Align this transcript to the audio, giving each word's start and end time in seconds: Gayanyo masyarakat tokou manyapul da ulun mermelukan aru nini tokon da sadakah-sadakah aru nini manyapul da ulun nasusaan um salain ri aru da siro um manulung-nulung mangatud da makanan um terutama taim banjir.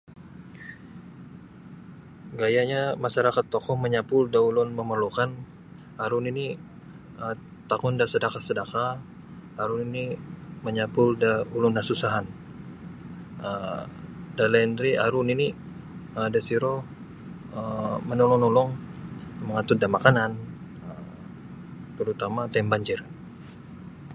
Gayanyo 2.39 2.83
masyarakat 3.05 3.45
tokou 3.53 3.75
manyapul 3.83 4.23
da 4.33 4.39
ulun 4.49 4.69
mermelukan 4.77 5.31
aru 6.03 6.17
nini 6.25 6.45
tokon 7.69 7.93
da 7.99 8.05
sadakah-sadakah 8.13 8.89
aru 9.61 9.75
nini 9.81 10.05
manyapul 10.65 11.09
da 11.23 11.31
ulun 11.55 11.73
nasusaan 11.77 12.25
um 13.47 13.83
salain 14.37 14.71
ri 14.83 14.91
aru 15.05 15.19
da 16.33 16.39
siro 16.47 16.75
um 17.59 17.95
manulung-nulung 18.09 18.71
mangatud 19.47 19.77
da 19.81 19.87
makanan 19.95 20.31
um 20.89 21.03
terutama 21.97 22.41
taim 22.53 22.67
banjir. 22.73 22.99